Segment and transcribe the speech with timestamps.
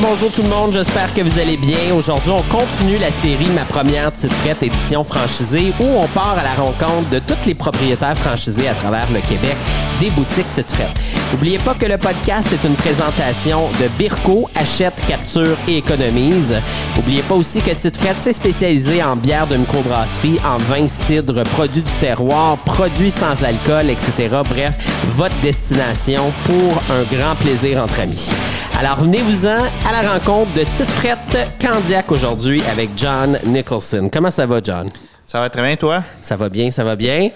[0.00, 1.94] Bonjour tout le monde, j'espère que vous allez bien.
[1.96, 6.42] Aujourd'hui, on continue la série Ma première petite frette édition franchisée où on part à
[6.42, 9.54] la rencontre de tous les propriétaires franchisés à travers le Québec
[10.00, 10.90] des boutiques Petite Frette.
[11.32, 16.56] N'oubliez pas que le podcast est une présentation de Birko, achète, capture et économise.
[16.96, 21.44] N'oubliez pas aussi que Petite Frette s'est spécialisé en bière de microbrasserie, en vin, cidre,
[21.44, 24.12] produits du terroir, produits sans alcool, etc.
[24.48, 24.74] Bref,
[25.12, 28.30] votre destination pour un grand plaisir entre amis.
[28.78, 34.10] Alors venez-vous-en à la rencontre de Petite Frette Candiac aujourd'hui avec John Nicholson.
[34.12, 34.90] Comment ça va, John?
[35.26, 36.02] Ça va très bien, toi?
[36.22, 37.30] Ça va bien, ça va bien.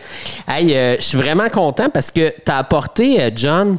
[0.46, 3.78] Hey, euh, je suis vraiment content parce que tu as apporté, euh, John,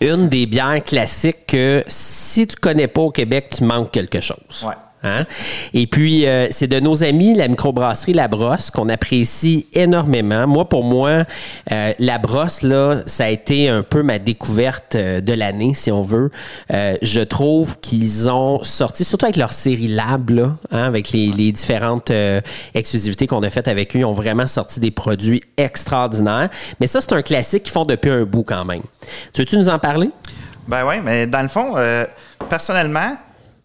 [0.00, 4.64] une des bières classiques que si tu connais pas au Québec, tu manques quelque chose.
[4.64, 4.74] Ouais.
[5.04, 5.24] Hein?
[5.74, 10.46] Et puis, euh, c'est de nos amis, la microbrasserie La Brosse, qu'on apprécie énormément.
[10.46, 11.24] Moi, pour moi,
[11.72, 15.90] euh, La Brosse, là, ça a été un peu ma découverte euh, de l'année, si
[15.90, 16.30] on veut.
[16.70, 20.30] Je trouve qu'ils ont sorti, surtout avec leur série Lab,
[20.70, 22.12] hein, avec les, les différentes
[22.74, 26.48] exclusivités qu'on a faites avec eux, ils ont vraiment sorti des produits extraordinaires.
[26.80, 28.82] Mais ça, c'est un classique qu'ils font depuis un bout quand même.
[29.32, 30.10] Tu veux-tu nous en parler?
[30.68, 31.74] Ben oui, mais dans le fond,
[32.48, 33.16] personnellement,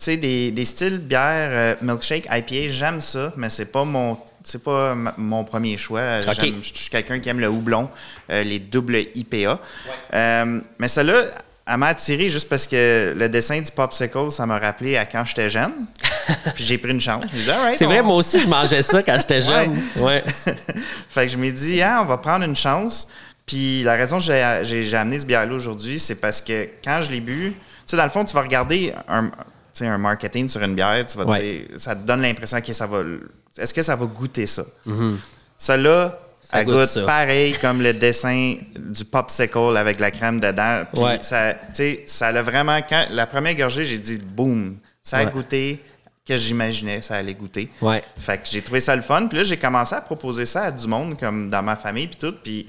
[0.06, 4.64] sais, des, des styles bière, euh, milkshake, IPA, j'aime ça, mais c'est pas mon c'est
[4.64, 6.22] pas mon premier choix.
[6.22, 7.90] J'aime- Je suis quelqu'un qui aime le houblon,
[8.30, 9.60] euh, les doubles IPA.
[10.14, 11.22] Euh, mais celle-là,
[11.70, 15.26] elle m'a attiré juste parce que le dessin du popsicle, ça m'a rappelé à quand
[15.26, 15.74] j'étais jeune.
[16.56, 17.26] Puis j'ai pris une chance.
[17.76, 19.78] C'est vrai, moi aussi, je mangeais ça quand j'étais jeune.
[19.98, 20.24] Ouais.
[21.10, 23.10] fait que je me dis, ah, on va prendre une chance.
[23.46, 27.20] Puis la raison que j'ai- amené ce bière-là aujourd'hui, c'est parce que quand je l'ai
[27.20, 29.34] bu, tu sais, dans le fond, tu vas regarder un, tu
[29.86, 31.68] un marketing sur une bière, tu vas Ouais.
[31.76, 33.04] ça te donne l'impression que ça va.
[33.58, 34.64] Est-ce que ça va goûter ça?
[34.86, 35.16] Mm-hmm.
[35.58, 35.76] Ça
[36.60, 37.02] elle goûte goûte ça.
[37.06, 40.84] pareil comme le dessin du popsicle avec la crème dedans.
[40.94, 41.20] Puis Ouais.
[41.22, 42.80] ça, tu sais, ça l'a vraiment.
[42.88, 45.32] Quand, la première gorgée, j'ai dit, boum, ça a Ouais.
[45.32, 45.84] goûté
[46.26, 47.70] que j'imaginais ça allait goûter.
[47.82, 48.04] Ouais.
[48.18, 49.28] Fait que j'ai trouvé ça le fun.
[49.28, 52.18] Puis là, j'ai commencé à proposer ça à du monde, comme dans ma famille, puis
[52.18, 52.36] tout.
[52.44, 52.68] Puis,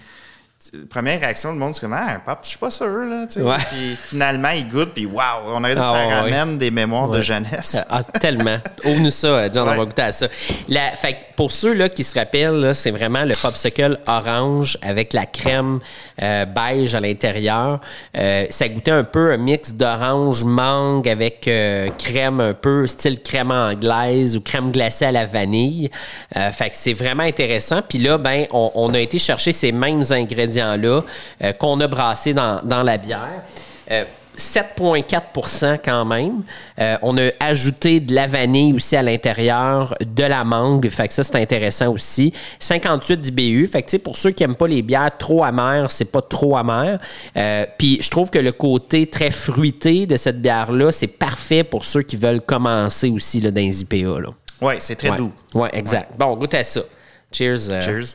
[0.90, 3.26] première réaction du monde, c'est comme, ah, un pop, je suis pas sûr, là.
[3.36, 3.56] Ouais.
[3.70, 6.70] Puis finalement, il goûte, puis waouh, on a dit que Ah, ça ouais, ramène des
[6.70, 7.76] mémoires de jeunesse.
[7.88, 8.58] Ah, tellement.
[8.84, 10.26] Ouvre-nous ça, euh, John, on va goûter à ça.
[10.68, 15.12] La, fait que pour ceux là, qui se rappellent, c'est vraiment le popsicle orange avec
[15.12, 15.78] la crème
[16.20, 17.78] euh, beige à l'intérieur.
[18.16, 23.22] Euh, ça goûtait un peu un mix d'orange mangue avec euh, crème un peu style
[23.22, 25.90] crème anglaise ou crème glacée à la vanille.
[26.34, 27.82] Fait que c'est vraiment intéressant.
[27.88, 30.02] Puis là, ben, on, on a été chercher ces mêmes
[30.48, 31.02] ingrédients-là
[31.44, 33.42] euh, qu'on a brassés dans, dans la bière.
[33.90, 34.04] Euh,
[34.36, 36.42] 7,4% quand même.
[36.78, 40.88] Euh, on a ajouté de la vanille aussi à l'intérieur, de la mangue.
[40.90, 42.32] Fait que ça, c'est intéressant aussi.
[42.60, 43.66] 58 d'IBU.
[43.66, 46.22] Fait que, tu sais, pour ceux qui n'aiment pas les bières trop amères, c'est pas
[46.22, 47.00] trop amer.
[47.36, 51.84] Euh, Puis, je trouve que le côté très fruité de cette bière-là, c'est parfait pour
[51.84, 54.20] ceux qui veulent commencer aussi là, dans les IPA.
[54.60, 55.16] Ouais, c'est très ouais.
[55.16, 55.32] doux.
[55.54, 56.12] Ouais, exact.
[56.16, 56.82] Bon, goûte à ça.
[57.32, 57.70] Cheers.
[57.70, 58.14] euh, Cheers.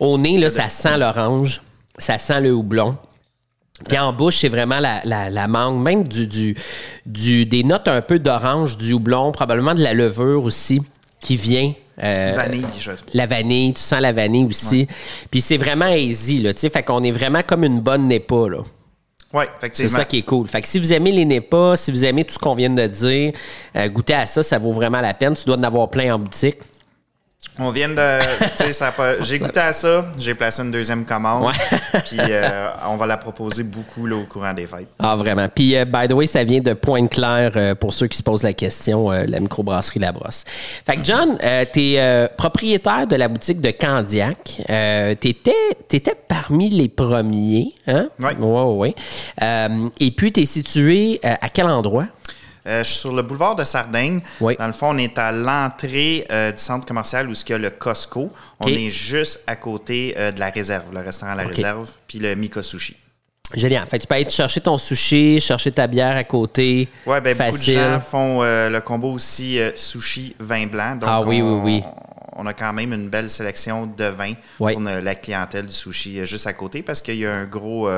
[0.00, 1.62] Au nez, là, ça sent l'orange,
[1.98, 2.96] ça sent le houblon.
[3.88, 6.56] Puis en bouche, c'est vraiment la, la, la mangue, même du, du,
[7.06, 10.80] du- des notes un peu d'orange, du houblon, probablement de la levure aussi
[11.20, 11.72] qui vient.
[12.02, 14.86] euh, Vanille, je la vanille, tu sens la vanille aussi.
[15.30, 16.70] Puis c'est vraiment easy, là, tu sais.
[16.70, 18.58] Fait qu'on est vraiment comme une bonne NEPA, là.
[19.32, 20.46] Ouais, C'est ça qui est cool.
[20.46, 22.86] Fait que si vous aimez les NEPA, si vous aimez tout ce qu'on vient de
[22.86, 23.32] dire,
[23.76, 25.34] euh, goûtez à ça, ça vaut vraiment la peine.
[25.34, 26.58] Tu dois en avoir plein en boutique.
[27.58, 28.18] On vient de.
[29.20, 31.44] J'ai goûté à ça, j'ai placé une deuxième commande.
[31.44, 31.52] Ouais.
[32.06, 34.88] puis euh, on va la proposer beaucoup là, au courant des fêtes.
[34.98, 35.48] Ah, vraiment.
[35.54, 38.42] Puis, euh, by the way, ça vient de Pointe-Claire, euh, pour ceux qui se posent
[38.42, 40.44] la question, la microbrasserie La Brosse.
[40.86, 41.38] Fait que, John,
[41.72, 44.62] tu es propriétaire de la boutique de Candiac.
[45.20, 47.74] Tu étais, parmi les premiers.
[47.86, 48.08] Hein?
[48.18, 48.94] Ouais, ouais.
[49.42, 52.06] Euh, et puis, tu es situé à quel endroit?
[52.66, 54.20] Euh, je suis sur le boulevard de Sardaigne.
[54.40, 54.56] Oui.
[54.58, 57.58] Dans le fond, on est à l'entrée euh, du centre commercial où il y a
[57.58, 58.30] le Costco.
[58.60, 61.50] On est juste à côté euh, de la réserve, le restaurant La OK.
[61.56, 62.96] Réserve, puis le Miko Sushi.
[63.54, 63.86] Génial.
[63.88, 66.88] Fait que tu peux aller chercher ton sushi, chercher ta bière à côté.
[67.04, 70.96] Ouais, ben beaucoup de gens font le combo aussi sushi vin blanc.
[70.96, 71.84] Donc Ah oui, on, oui, oui.
[72.34, 74.72] On a quand même une belle sélection de vins Ouais.
[74.72, 77.90] pour la clientèle du sushi juste à côté parce qu'il y a un gros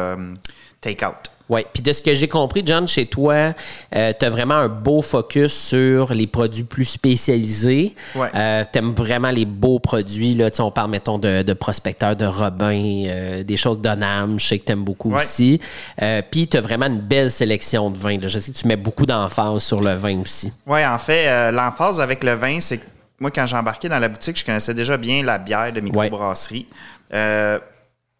[0.80, 1.30] take-out.
[1.50, 3.52] Oui, puis de ce que j'ai compris, John, chez toi,
[3.92, 7.94] tu as vraiment un beau focus sur les produits plus spécialisés.
[8.14, 8.30] Ouais.
[8.72, 10.34] tu aimes vraiment les beaux produits.
[10.34, 10.48] Là.
[10.60, 14.38] On parle, mettons, de, de prospecteurs, de Robin, euh, des choses d'Onam.
[14.40, 15.18] Je sais que tu aimes beaucoup Ouais.
[15.22, 15.60] aussi.
[16.00, 18.18] Euh, puis tu as vraiment une belle sélection de vins.
[18.18, 18.28] là.
[18.28, 20.50] Je sais que tu mets beaucoup d'emphase sur le vin aussi.
[20.66, 22.84] Oui, en fait, euh, l'emphase avec le vin, c'est que
[23.20, 26.66] moi, quand j'ai embarqué dans la boutique, je connaissais déjà bien la bière de microbrasserie.
[27.12, 27.58] Euh,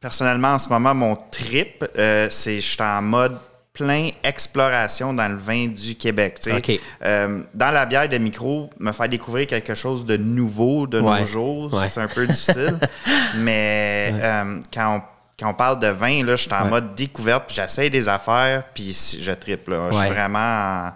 [0.09, 3.39] personnellement, en ce moment, mon trip, euh, c'est je suis en mode
[3.73, 6.41] plein exploration dans le vin du Québec.
[7.03, 11.21] Euh, dans la bière de micro, me faire découvrir quelque chose de nouveau de Ouais.
[11.21, 11.89] nos jours, Ouais.
[11.89, 12.79] c'est un peu difficile.
[13.37, 15.03] Mais euh, quand, on,
[15.41, 18.63] quand on parle de vin, là, je suis en mode découverte, puis j'essaye des affaires,
[18.75, 19.69] puis je tripe.
[19.69, 19.89] là.
[19.91, 20.39] Je suis vraiment...
[20.89, 20.93] en-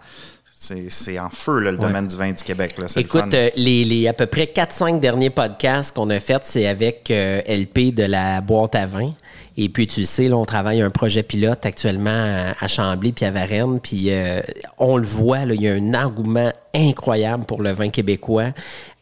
[0.61, 2.75] C'est en feu, là, le domaine du vin du Québec.
[2.79, 2.87] Là.
[2.95, 3.31] Le Écoute, fun.
[3.33, 7.41] euh, les, les à peu près 4-5 derniers podcasts qu'on a fait, c'est avec euh,
[7.47, 9.13] LP de la boîte à vin.
[9.57, 13.13] Et puis, tu le sais, là, on travaille un projet pilote actuellement à, à Chambly
[13.13, 13.79] puis à Varennes.
[13.81, 14.41] Puis, euh,
[14.79, 18.51] on le voit, là, il y a un engouement incroyable pour le vin québécois.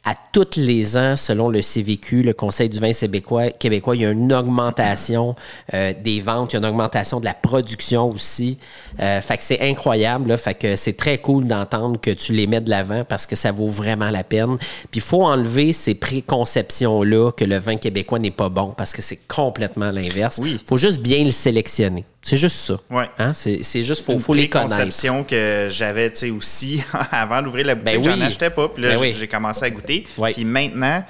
[0.08, 4.06] À tous les ans, selon le CVQ, le Conseil du vin québécois, québécois il y
[4.06, 5.34] a une augmentation
[5.74, 8.56] euh, des ventes, il y a une augmentation de la production aussi.
[9.00, 10.28] Euh, fait que c'est incroyable.
[10.28, 13.34] Là, fait que c'est très cool d'entendre que tu les mets de l'avant parce que
[13.34, 14.58] ça vaut vraiment la peine.
[14.58, 19.02] Puis il faut enlever ces préconceptions-là que le vin québécois n'est pas bon parce que
[19.02, 20.38] c'est complètement l'inverse.
[20.40, 20.60] Oui.
[20.64, 22.04] faut juste bien le sélectionner.
[22.28, 22.76] C'est juste ça.
[22.90, 23.08] Ouais.
[23.19, 23.32] Hein?
[23.34, 24.70] C'est, juste, faut, une faut les connaître.
[24.70, 26.82] préconception que j'avais tu sais, aussi
[27.12, 28.00] avant d'ouvrir la boutique.
[28.00, 28.19] Ben oui.
[28.19, 28.69] J'en achetais pas.
[28.69, 29.28] Puis là, Ben j'ai- oui.
[29.28, 30.05] commencé à goûter.
[30.19, 30.32] Ouais.
[30.32, 31.05] Puis maintenant,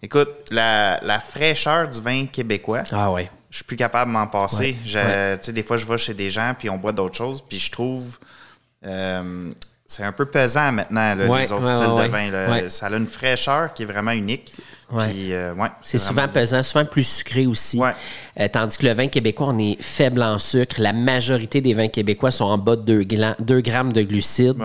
[0.00, 3.28] écoute, la, la fraîcheur du vin québécois, Ah ouais.
[3.50, 4.76] je suis plus capable de m'en passer.
[4.94, 5.38] Ouais.
[5.44, 7.42] Je- Des fois, je vais chez des gens, puis on boit d'autres choses.
[7.48, 8.18] Puis je trouve.
[8.86, 9.50] euh,
[9.86, 12.30] c'est un peu pesant maintenant, là, les autres styles de vin.
[12.30, 12.70] là.
[12.70, 14.52] Ça a une fraîcheur qui est vraiment unique.
[14.92, 15.06] Ouais.
[15.30, 17.78] Euh, ouais, C'est souvent pesant, souvent plus sucré aussi.
[17.78, 17.92] Ouais.
[18.40, 20.76] Euh, tandis que le vin québécois, on est faible en sucre.
[20.80, 23.02] La majorité des vins québécois sont en bas de
[23.38, 24.56] 2, grammes de glucides.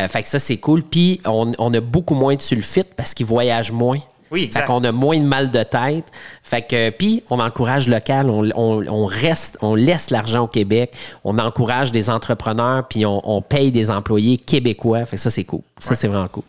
[0.00, 0.82] Euh, fait que ça, c'est cool.
[0.82, 3.98] Puis, on, on a beaucoup moins de sulfite parce qu'ils voyagent moins.
[4.30, 4.62] Oui, exact.
[4.62, 6.06] Fait qu'on a moins de mal de tête.
[6.42, 10.92] Fait que, puis, on encourage local, on, on- on reste, on laisse l'argent au Québec,
[11.22, 15.04] on encourage des entrepreneurs, puis on, on paye des employés québécois.
[15.04, 15.60] Fait que ça, c'est cool.
[15.80, 16.44] Ça, c'est vraiment cool.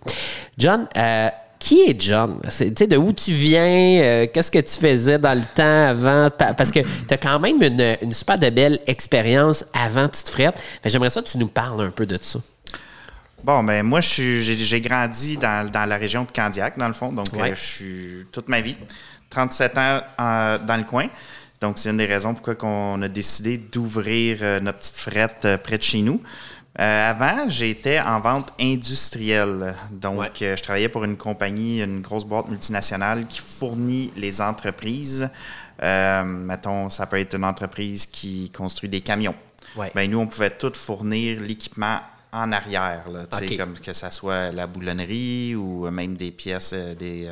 [0.58, 0.88] John,
[1.66, 2.40] qui est John?
[2.50, 4.02] C'est- de où tu viens?
[4.02, 6.30] euh, Qu'est-ce que tu faisais dans le temps avant?
[6.30, 10.30] Pa- Parce que tu as quand même une, une super de belle expérience avant Tite
[10.30, 10.62] Frette.
[10.84, 12.40] J'aimerais ça que tu nous parles un peu de ça.
[13.44, 17.12] Bon, ben moi, j'ai grandi dans, dans la région de Candiac, dans le fond.
[17.12, 17.52] Donc, Ouais.
[17.52, 18.76] euh, je suis toute ma vie,
[19.30, 21.08] 37 ans euh, dans le coin.
[21.62, 25.78] Donc, c'est une des raisons pourquoi on a décidé d'ouvrir euh, notre petite frette près
[25.78, 26.22] de chez nous.
[26.80, 29.76] Euh, avant, j'étais en vente industrielle.
[29.92, 30.32] Donc, Ouais.
[30.42, 35.30] euh, je travaillais pour une compagnie, une grosse boîte multinationale qui fournit les entreprises.
[35.84, 39.36] Euh, mettons, ça peut être une entreprise qui construit des camions.
[39.76, 39.92] Ouais.
[39.94, 42.00] Ben, nous, on pouvait tout fournir l'équipement
[42.32, 43.58] en arrière, là, tu sais, OK.
[43.58, 47.30] comme que ça soit la boulonnerie ou même des pièces, euh, des,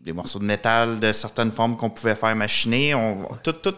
[0.00, 2.96] des morceaux de métal de certaines formes qu'on pouvait faire machiner.
[2.96, 3.74] On, tout, tout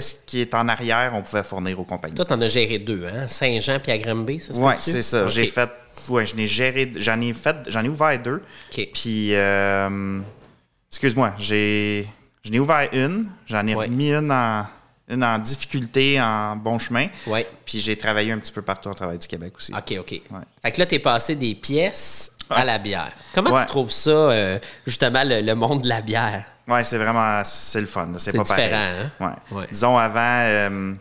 [0.00, 2.14] ce qui est en arrière, on pouvait fournir aux compagnies.
[2.14, 3.26] Toi, tu en as géré deux, hein?
[3.28, 5.26] Saint-Jean puis à Granby, ça se Oui, c'est ça.
[5.26, 5.68] J'ai fait.
[6.08, 6.90] Ouais, j'en ai géré.
[6.96, 7.56] J'en ai fait.
[7.68, 8.40] J'en ai ouvert deux.
[8.72, 8.88] OK.
[8.94, 10.20] Puis, euh,
[10.90, 12.08] excuse-moi, j'ai.
[12.44, 13.28] J'en ai ouvert une.
[13.46, 13.88] J'en ai Ouais.
[13.88, 14.66] mis une en,
[15.08, 17.06] une en difficulté, en bon chemin.
[17.26, 17.46] Ouais.
[17.64, 19.72] Puis j'ai travaillé un petit peu partout au travail du Québec aussi.
[19.74, 20.20] OK, OK.
[20.62, 23.12] Fait que là, tu es passé des pièces à la bière.
[23.34, 23.60] Comment Ouais.
[23.62, 26.44] tu trouves ça, euh, justement, le, le monde de la bière?
[26.68, 27.42] Ouais, c'est vraiment.
[27.44, 28.08] C'est le fun.
[28.18, 28.64] C'est pas pareil.
[28.66, 28.84] différent,
[29.20, 29.36] hein?
[29.50, 29.58] Ouais.
[29.58, 29.66] Ouais.
[29.70, 30.20] Disons, avant.
[30.20, 30.94] euh,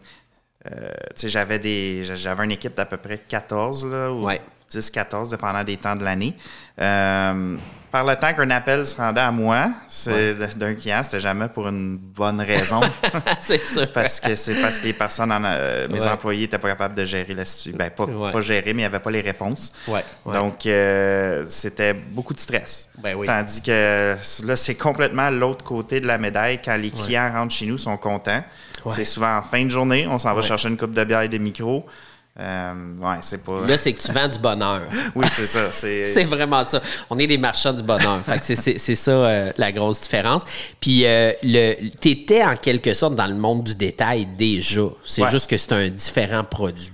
[0.72, 4.10] euh, tu sais, j'avais des j'avais une équipe d'à peu près 14 là.
[4.72, 6.36] 10-14, dépendant des temps de l'année.
[6.80, 7.58] Euh,
[7.92, 11.68] par le temps qu'un appel se rendait à moi, c'est d'un client, c'était jamais pour
[11.68, 12.80] une bonne raison.
[13.42, 13.92] c'est sûr.
[13.92, 16.08] parce que c'est parce que les personnes, en, euh, mes Ouais.
[16.08, 17.78] employés n'étaient pas capables de gérer la situation.
[17.78, 18.32] Ben, pas, Ouais.
[18.32, 19.74] pas gérer, mais il n'y avait pas les réponses.
[20.26, 22.88] Donc, euh, c'était beaucoup de stress.
[22.98, 23.28] Ben oui.
[23.28, 26.62] Tandis que là, c'est complètement l'autre côté de la médaille.
[26.64, 28.42] Quand les clients rentrent chez nous, ils sont contents.
[28.96, 30.08] C'est souvent en fin de journée.
[30.10, 31.86] On s'en va chercher une coupe de bière et des micros.
[32.40, 33.62] Euh, ouais, c'est pas.
[33.68, 34.82] Là, c'est que tu vends du bonheur.
[35.16, 35.70] oui, c'est ça.
[35.72, 36.82] C'est vraiment ça.
[37.10, 38.20] On est des marchands du bonheur.
[38.42, 40.44] C'est- ça euh, la grosse différence.
[40.80, 44.82] Puis, euh, le, t'étais en quelque sorte dans le monde du détail déjà.
[45.06, 45.30] C'est Ouais.
[45.32, 46.92] juste que c'est un différent produit.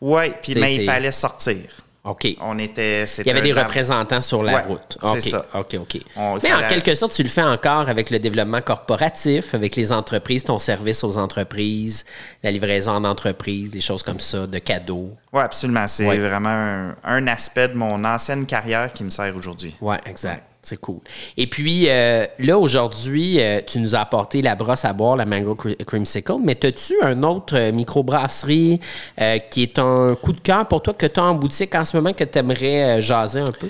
[0.00, 1.56] Ouais, puis mais il fallait sortir.
[2.04, 2.36] OK.
[2.42, 3.04] On était.
[3.20, 4.98] Il y avait des représentants sur la Ouais, route.
[5.14, 5.46] c'est ça.
[5.54, 5.98] OK, OK.
[6.16, 9.90] On- Mais en quelque sorte, tu le fais encore avec le développement corporatif, avec les
[9.90, 12.04] entreprises, ton service aux entreprises,
[12.42, 15.10] la livraison en entreprise, des choses comme ça, de cadeaux.
[15.32, 15.88] Oui, absolument.
[15.88, 16.18] C'est Ouais.
[16.18, 19.74] vraiment un, un aspect de mon ancienne carrière qui me sert aujourd'hui.
[19.80, 20.42] Oui, exact.
[20.66, 21.00] C'est cool.
[21.36, 25.26] Et puis, euh, là, aujourd'hui, euh, tu nous as apporté la brosse à boire, la
[25.26, 28.80] Mango Cre- Creamsicle, mais as-tu un autre euh, microbrasserie
[29.20, 31.84] euh, qui est un coup de cœur pour toi que tu as en boutique en
[31.84, 33.68] ce moment que tu aimerais jaser un peu?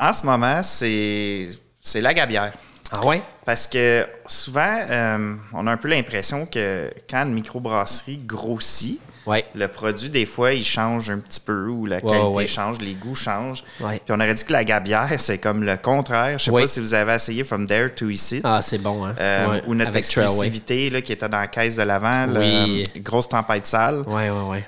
[0.00, 1.48] En ce moment, c'est
[1.80, 2.52] c'est la gabière.
[2.90, 3.22] Ah ouais?
[3.44, 9.44] Parce que souvent, on a un peu l'impression que quand une microbrasserie grossit, Ouais.
[9.54, 12.46] le produit, des fois, il change un petit peu ou la qualité ouais.
[12.46, 13.64] change, les goûts changent.
[13.80, 14.00] Ouais.
[14.04, 16.38] Puis on aurait dit que la gabière, c'est comme le contraire.
[16.38, 18.40] Je sais pas si vous avez essayé From There to Ici.
[18.44, 19.14] Ah, c'est bon, hein?
[19.18, 22.84] Euh, ou notre avec exclusivité là, qui était dans la caisse de l'avant, Oui.
[22.94, 24.00] la grosse tempête sale.
[24.06, 24.64] Ouais, ouais, ouais.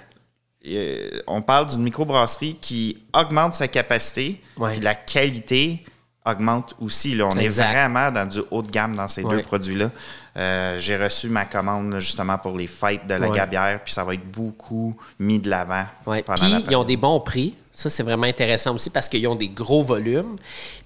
[0.68, 4.40] Euh, on parle d'une microbrasserie qui augmente sa capacité,
[4.72, 5.84] puis la qualité
[6.26, 7.14] augmente aussi.
[7.14, 7.28] Là.
[7.32, 7.64] On Exact.
[7.64, 9.36] est vraiment dans du haut de gamme dans ces Ouais.
[9.36, 9.90] deux produits-là.
[10.36, 13.36] Euh, J'ai reçu ma commande là, justement pour les fêtes de la Ouais.
[13.36, 16.22] gabière, puis ça va être beaucoup mis de l'avant Ouais.
[16.22, 17.54] Puis la ils ont des bons prix.
[17.72, 20.36] Ça, c'est vraiment intéressant aussi parce qu'ils ont des gros volumes.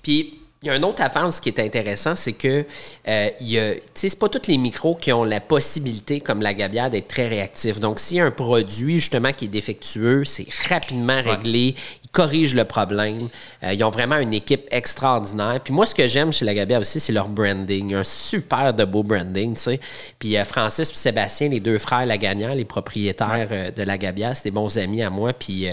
[0.02, 2.66] Puis il y a un autre affaire, ce qui est intéressant, c'est que
[3.08, 6.20] euh, il y a, tu sais, c'est pas tous les micros qui ont la possibilité,
[6.20, 7.80] comme la gabière, d'être très réactifs.
[7.80, 11.76] Donc, s'il y a un produit justement qui est défectueux, c'est rapidement réglé.
[12.12, 13.28] Corrigent le problème.
[13.62, 15.60] Euh, ils ont vraiment une équipe extraordinaire.
[15.62, 17.94] Puis moi, ce que j'aime chez la gabière aussi, c'est leur branding.
[17.94, 19.80] Un super de beau branding, tu sais.
[20.18, 24.36] Puis euh, Francis et Sébastien, les deux frères Lagagnant, les propriétaires euh, de la gabière,
[24.36, 25.32] c'est des bons amis à moi.
[25.32, 25.66] Puis,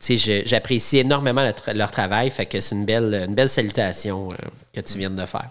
[0.00, 2.30] tu sais, j'apprécie énormément leur travail.
[2.30, 4.30] Fait que c'est une belle, une belle salutation
[4.74, 5.50] que tu viens de faire.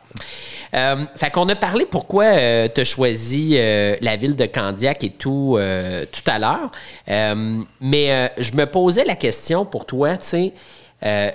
[1.16, 5.60] Fait qu'on a parlé pourquoi tu as choisi la ville de Candiac et tout
[6.12, 6.72] tout à l'heure.
[7.82, 10.54] Mais je me posais la question pour toi, tu sais,
[11.04, 11.30] euh,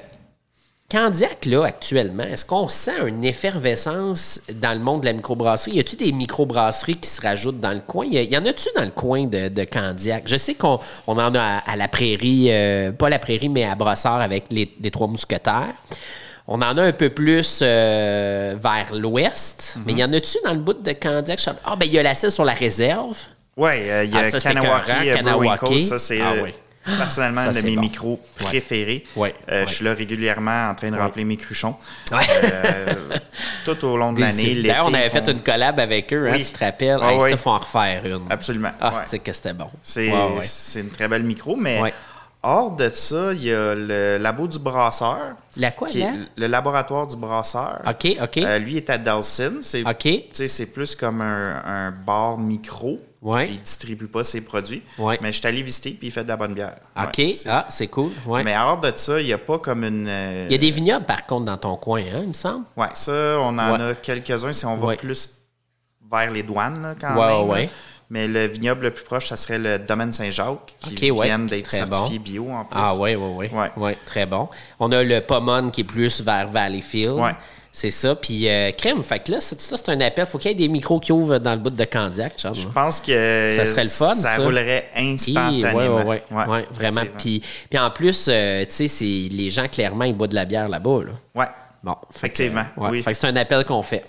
[0.91, 5.77] Candiac, là, actuellement, est-ce qu'on sent une effervescence dans le monde de la microbrasserie?
[5.77, 8.05] Y a-tu des microbrasseries qui se rajoutent dans le coin?
[8.05, 10.25] Y, a- y en a-tu dans le coin de, de Candiac?
[10.27, 13.65] Je sais qu'on on en a à, à la prairie, euh, pas la prairie, mais
[13.65, 15.73] à Brossard avec les, les Trois Mousquetaires.
[16.47, 20.59] On en a un peu plus euh, vers l'ouest, mais y en a-tu dans le
[20.59, 21.41] bout de Candiac?
[21.65, 23.17] Ah, ben il y a la selle sur la réserve.
[23.57, 24.93] Oui, il y a Ah, ça, Kanawaki,
[25.67, 25.85] Brewing.
[25.85, 26.53] Ça, c'est Ah, oui.
[26.85, 27.81] Personnellement Ça, un de mes bon.
[27.81, 29.05] micros préférés.
[29.17, 29.69] Ouais, Euh, ouais.
[29.69, 31.77] Je suis là régulièrement en train de remplir mes cruchons.
[32.12, 32.95] Euh,
[33.65, 34.62] tout au long de l'année.
[34.62, 36.45] D'ailleurs, on avait fait une collab avec eux, hein, Oui.
[36.45, 36.99] tu te rappelles?
[37.01, 37.31] Ah, Hey.
[37.31, 38.23] Ça, faut en refaire une.
[38.31, 38.73] Absolument.
[38.81, 39.69] Ah, c'est que c'était bon.
[39.83, 41.81] C'est une très belle micro, mais.
[42.43, 45.19] Hors de ça, il y a le labo du brasseur.
[45.57, 46.13] La quoi, qui est là?
[46.37, 47.81] le laboratoire du brasseur.
[47.87, 48.39] OK, OK.
[48.39, 49.55] Euh, lui est à Dalsin.
[49.63, 49.99] C'est OK.
[50.03, 52.99] tu sais, c'est plus comme un, un bar micro.
[53.21, 53.51] Ouais.
[53.53, 54.83] Il distribue pas ses produits.
[54.99, 55.17] Ouais.
[55.23, 56.75] Mais je suis allé visiter puis il fait de la bonne bière.
[57.01, 57.19] OK.
[57.19, 58.11] Ouais, ah, c'est cool.
[58.27, 58.43] Ouais.
[58.43, 60.09] Mais hors de ça, il n'y a pas comme une.
[60.09, 62.65] euh, Il y a des vignobles, par contre, dans ton coin, hein, il me semble.
[62.77, 65.31] Ouais, ça, on en a quelques-uns si on va plus
[66.11, 67.49] vers les douanes, là, quand même.
[67.49, 67.71] ouais.
[68.12, 71.26] Mais le vignoble le plus proche, ça serait le domaine Saint-Jacques, qui OK, ouais.
[71.28, 72.25] vient d'être certifié bon.
[72.25, 72.78] bio en plus.
[72.78, 73.71] Ah, ouais, ouais, ouais.
[73.75, 73.97] Ouais.
[74.04, 74.50] Très bon.
[74.78, 77.12] On a le Pomone qui est plus vers Valleyfield.
[77.19, 77.31] Ouais.
[77.75, 78.14] C'est ça.
[78.14, 80.26] Puis, euh, crème, fait que là, ça, c'est un appel.
[80.26, 82.54] faut qu'il y ait des micros qui ouvrent dans le bout de Candiac, Charles.
[82.54, 84.37] Je pense que Ça serait le fun, ça.
[84.37, 85.73] roulerait Oui, instantanément.
[85.73, 87.00] ouais, ouais, ouais, ouais, vraiment.
[87.19, 90.45] Puis, puis en plus, euh, tu sais, c'est- les gens, clairement, ils boivent de la
[90.45, 91.00] bière là-bas.
[91.07, 91.12] Là.
[91.35, 91.47] Ouais.
[91.83, 93.02] Bon, fait que, Effectivement, ouais, oui.
[93.02, 94.04] fait que c'est un appel qu'on fait.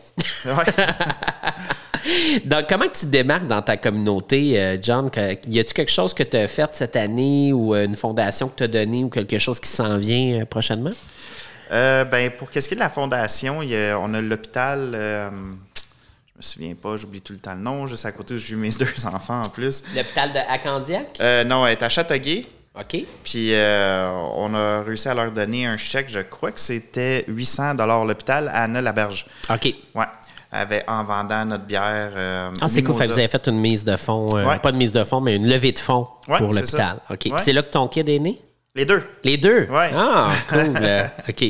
[0.45, 0.51] Ouais.
[2.45, 5.09] Donc, comment tu te démarques dans ta communauté, euh, John?
[5.47, 8.55] Y a-tu quelque chose que tu as fait cette année ou euh, une fondation que
[8.57, 10.89] tu as donnée ou quelque chose qui s'en vient euh, prochainement?
[11.71, 14.91] Euh, ben, pour qu'est-ce qui est de la fondation, a- on a l'hôpital.
[14.93, 18.37] euh, je me souviens pas, j'oublie tout le temps le nom, juste à côté où
[18.37, 19.83] j'ai eu mes deux enfants en plus.
[19.95, 21.17] L'hôpital de Acandiac?
[21.21, 22.45] Euh, non, elle est à Châteauguay.
[22.79, 23.05] OK.
[23.23, 28.47] Puis on a réussi à leur donner un chèque, je crois que c'était 800 l'hôpital
[28.49, 29.27] à Anna Laberge.
[29.47, 29.75] OK.
[29.93, 30.05] Ouais.
[30.55, 32.11] Avec, en vendant notre bière.
[32.15, 32.93] euh, Ah, c'est cool.
[32.95, 34.59] Fait que vous avez fait une mise de fonds, euh, Ouais.
[34.59, 36.97] pas de mise de fonds, mais une levée de fonds Ouais, pour l'hôpital.
[37.09, 37.21] OK.
[37.25, 37.31] Ouais.
[37.39, 38.39] c'est là que ton kid est né?
[38.75, 39.03] Les deux.
[39.23, 39.67] Les deux?
[39.69, 39.91] Ouais.
[39.93, 40.73] Ah, cool.
[40.81, 41.43] euh, OK.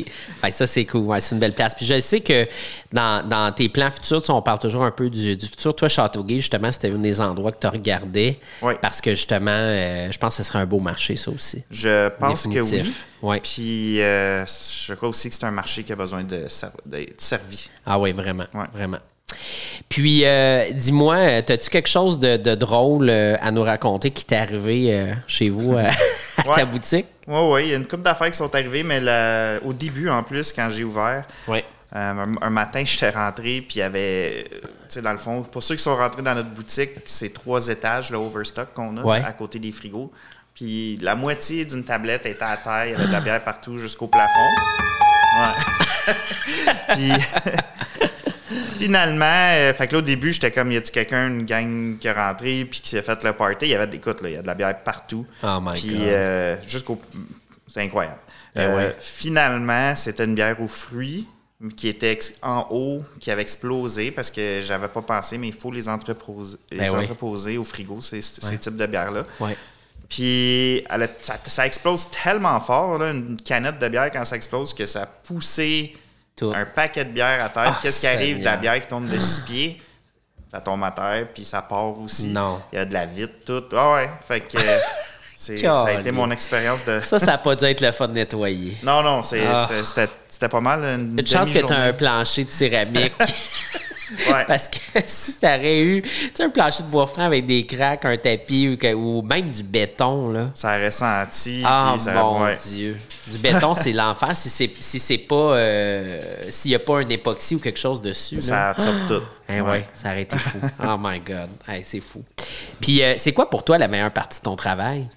[0.50, 1.00] Ça, c'est cool.
[1.06, 1.74] Ouais, c'est une belle place.
[1.74, 2.46] Puis je sais que
[2.92, 5.74] dans, dans tes plans futurs, tu sais, on parle toujours un peu du, du futur.
[5.74, 8.38] Toi, Châteauguay, justement, c'était un des endroits que tu regardais.
[8.60, 8.76] Ouais.
[8.78, 11.64] Parce que justement, euh, je pense que ce serait un beau marché, ça aussi.
[11.70, 12.94] Je pense que oui.
[13.22, 13.40] Ouais.
[13.40, 14.44] Puis euh,
[14.86, 16.44] je crois aussi que c'est un marché qui a besoin de
[17.16, 17.70] servi.
[17.86, 18.44] Ah oui, vraiment.
[18.52, 18.66] Ouais.
[18.74, 18.98] Vraiment.
[19.88, 24.36] Puis, euh, dis-moi, as-tu quelque chose de, de drôle euh, à nous raconter qui t'est
[24.36, 25.76] arrivé euh, chez vous
[26.36, 26.66] à ta Ouais.
[26.66, 27.06] boutique?
[27.26, 30.08] Oui, oui, il y a une couple d'affaires qui sont arrivées, mais la- au début,
[30.10, 31.60] en plus, quand j'ai ouvert, euh,
[31.94, 35.76] un, matin, j'étais rentré, puis il y avait, tu sais, dans le fond, pour ceux
[35.76, 39.22] qui sont rentrés dans notre boutique, c'est trois étages, le overstock qu'on a Ouais.
[39.24, 40.12] à côté des frigos.
[40.54, 43.78] Puis la moitié d'une tablette était à terre, il y avait de la bière partout
[43.78, 44.50] jusqu'au plafond.
[45.38, 46.14] Ouais.
[46.94, 47.12] puis
[48.78, 52.06] finalement, euh, fait que là, au début, j'étais comme, y a-tu quelqu'un, une gang qui
[52.08, 53.66] est rentré, puis qui s'est fait le party?
[53.66, 55.26] Il y avait, écoute, là, il y a de la bière partout.
[55.42, 55.98] Oh my Puis God.
[56.02, 57.00] euh, jusqu'au.
[57.66, 58.18] C'était incroyable.
[58.56, 58.96] Eh Euh, ouais.
[59.00, 61.26] Finalement, c'était une bière aux fruits
[61.76, 65.54] qui était ex- en haut, qui avait explosé parce que j'avais pas pensé, mais il
[65.54, 66.98] faut les entreposer, les Ben oui.
[67.04, 69.24] entreposer au frigo, ces, ces types de bières-là.
[70.08, 74.36] Puis elle a- ça, ça explose tellement fort, là, une canette de bière, quand ça
[74.36, 75.96] explose, que ça a poussé
[76.36, 76.52] Tout.
[76.54, 77.74] un paquet de bière à terre.
[77.76, 78.40] Ah, Qu'est-ce qui arrive?
[78.40, 79.82] De la bière qui tombe de six pieds?
[80.50, 82.28] ça tombe à terre, puis ça part aussi.
[82.28, 82.60] Non.
[82.72, 83.64] Il y a de la vitre, tout.
[83.76, 84.78] Ah ouais, fait que euh,
[85.36, 87.00] ça a été mon expérience de.
[87.00, 88.76] Ça, ça n'a pas dû être le fun de nettoyer.
[88.84, 89.68] Non, non, Ah.
[89.84, 90.84] c'était c'était pas mal.
[90.84, 93.12] Une, Une chance que tu as un plancher de céramique.
[94.30, 94.44] Ouais.
[94.46, 96.02] Parce que si tu aurais eu
[96.38, 99.62] un plancher de bois franc avec des craques, un tapis ou, que- ou même du
[99.62, 100.50] béton, là.
[100.54, 101.62] Ça aurait senti.
[101.66, 102.56] Ah ça mon ouais.
[102.66, 103.00] Dieu.
[103.26, 107.08] Du béton, c'est l'enfer si c'est si c'est pas euh, s'il n'y a pas un
[107.08, 108.40] époxy ou quelque chose dessus.
[108.40, 109.22] Ça absorbe tout.
[109.48, 109.86] Eh ouais.
[109.94, 110.58] ça aurait été fou.
[110.82, 111.50] Oh my God.
[111.66, 112.22] Hey, c'est fou.
[112.80, 115.08] Puis euh, c'est quoi pour toi la meilleure partie de ton travail?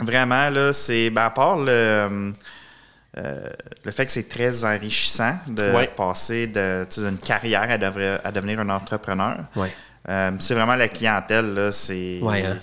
[0.00, 1.10] Vraiment, là, c'est.
[1.10, 2.32] Ben, à part le.
[3.16, 3.48] euh,
[3.84, 5.88] le fait que c'est très enrichissant de Ouais.
[5.88, 9.38] passer d'une carrière à, devenir un entrepreneur.
[9.56, 9.72] Ouais.
[10.08, 12.20] Euh, c'est vraiment la clientèle, là, c'est...
[12.22, 12.58] Ouais, hein?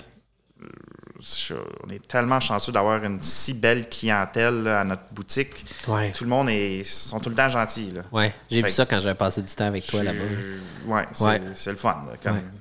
[1.26, 1.56] Je-
[1.86, 5.66] on est tellement chanceux d'avoir une si belle clientèle là, à notre boutique.
[5.88, 6.12] Ouais.
[6.12, 7.94] Tout le monde est, sont tout le temps gentils.
[8.12, 8.34] Ouais.
[8.52, 10.20] J'ai vu ça quand j'avais passé du temps avec toi là-bas.
[10.86, 11.40] Ouais, c'est, Ouais.
[11.40, 12.04] le fun.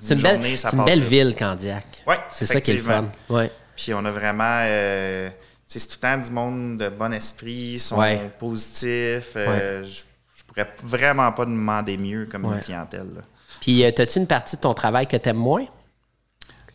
[0.00, 2.02] C'est une, belle, journée, ça c'est une belle ville, Candiac.
[2.06, 3.04] Ouais, c'est ça qui est le fun.
[3.28, 3.50] Ouais.
[3.76, 4.60] Puis on a vraiment.
[4.62, 5.28] euh,
[5.66, 8.30] c'est tout le temps du monde de bon esprit, ils sont Ouais.
[8.38, 9.32] positifs.
[9.36, 9.88] euh, Je,
[10.38, 13.08] je pourrais vraiment pas demander mieux comme une clientèle.
[13.16, 13.22] là.
[13.60, 15.64] Puis, euh, as-tu une partie de ton travail que tu aimes moins?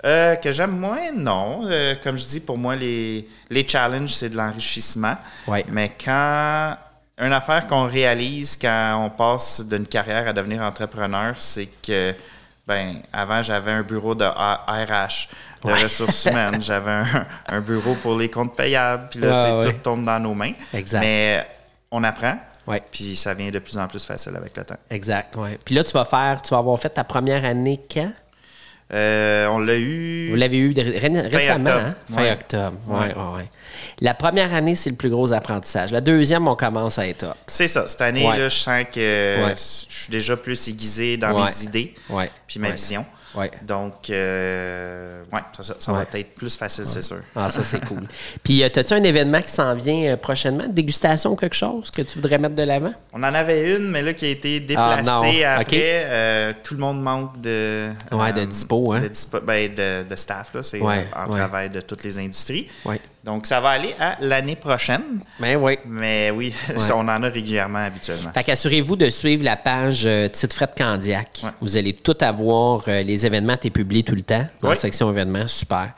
[0.06, 1.62] Euh, que j'aime moins, non.
[1.66, 5.16] Euh, comme je dis, pour moi, les, les challenges, c'est de l'enrichissement.
[5.48, 5.66] Ouais.
[5.70, 6.76] Mais quand.
[7.22, 12.16] Une affaire qu'on réalise quand on passe d'une carrière à devenir entrepreneur, c'est que,
[12.66, 15.28] ben, avant, j'avais un bureau de RH,
[15.66, 19.66] de ressources humaines, j'avais un, un bureau pour les comptes payables, puis là, ouais.
[19.66, 20.54] tout tombe dans nos mains.
[20.74, 21.02] Exact.
[21.02, 21.46] Mais
[21.92, 22.82] on apprend, Ouais.
[22.90, 24.78] puis ça vient de plus en plus facile avec le temps.
[24.90, 25.60] Exact, ouais.
[25.66, 28.14] Puis là, tu vas faire, tu vas avoir fait ta première année quand?
[28.94, 30.30] Euh, on l'a eu.
[30.30, 30.98] Vous l'avez eu ré-
[31.30, 31.86] récemment, octobre.
[31.88, 31.96] hein?
[32.14, 32.32] Fin Ouais.
[32.32, 32.78] octobre.
[32.88, 32.98] Ouais,
[33.38, 33.46] Ouais.
[34.02, 35.92] La première année, c'est le plus gros apprentissage.
[35.92, 37.34] La deuxième, on commence à être hot.
[37.48, 37.88] C'est ça.
[37.88, 41.94] Cette année, là, je sens que je suis déjà plus aiguisé dans mes idées
[42.48, 43.06] puis ma vision.
[43.36, 43.52] Ouais.
[43.62, 46.06] Donc, euh, ouais, ça, ça- ça Ouais.
[46.12, 47.20] va être plus facile, c'est sûr.
[47.36, 48.04] Ah, ça, c'est cool.
[48.44, 50.66] Puis, euh, as-tu un événement qui s'en vient euh, prochainement?
[50.68, 52.94] Dégustation ou quelque chose que tu voudrais mettre de l'avant?
[53.14, 55.78] On en avait une, mais là, qui a été déplacée Ah, après.
[56.06, 57.90] Euh, tout le monde manque de...
[58.12, 59.02] Ouais, de dispo, hein?
[59.02, 60.64] De, dispo- ben, de, de staff, là.
[60.64, 62.68] C'est en travail de toutes les industries.
[63.22, 65.02] Donc, ça va aller à l'année prochaine.
[65.42, 65.78] Ben oui.
[65.86, 68.32] Mais oui, ça, on en a régulièrement habituellement.
[68.34, 71.42] Fait qu'assurez-vous de suivre la page euh, Titre Fred Candiac.
[71.44, 71.50] Ouais.
[71.60, 72.84] Vous allez tout avoir.
[72.88, 74.76] euh, les événements, t'es publié tout le temps dans Oui.
[74.76, 75.48] la section événements.
[75.50, 75.92] Super.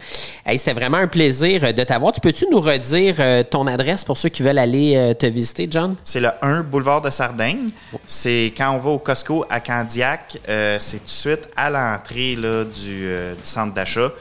[0.46, 2.12] Hey, C'était vraiment un plaisir euh, de t'avoir.
[2.12, 5.96] Tu peux-tu nous redire euh, ton adresse pour ceux qui veulent aller te visiter, John?
[6.04, 7.70] C'est le 1 boulevard de Sardaigne.
[8.08, 10.40] C'est quand on va au Costco à Candiac,
[10.80, 14.12] c'est tout de suite à l'entrée du, du centre d'achat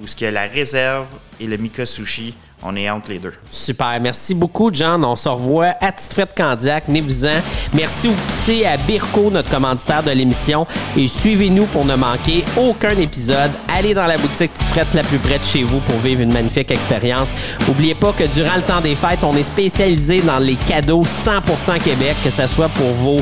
[0.00, 1.08] où ce qu'il y a la réserve
[1.40, 2.34] et le Mika Sushi.
[2.62, 3.34] On est entre les deux.
[3.50, 3.98] Super.
[4.00, 5.04] Merci beaucoup, John.
[5.04, 6.84] On se revoit à Tite Frette Candiac.
[6.86, 7.40] Venez-vous-en.
[7.72, 10.66] Merci aussi à Birko, notre commanditaire de l'émission.
[10.96, 13.52] Et suivez-nous pour ne manquer aucun épisode.
[13.68, 16.32] Allez dans la boutique Tite Frette la plus près de chez vous pour vivre une
[16.32, 17.28] magnifique expérience.
[17.66, 21.78] N'oubliez pas que durant le temps des fêtes, on est spécialisé dans les cadeaux 100%
[21.80, 23.20] Québec, que ce soit pour vos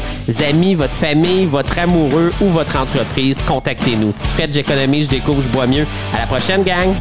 [0.49, 3.39] amis, votre famille, votre amoureux ou votre entreprise.
[3.47, 4.13] Contactez-nous.
[4.13, 5.87] Tite Frette, j'économise, je découvre, je bois mieux.
[6.15, 6.95] À la prochaine, gang!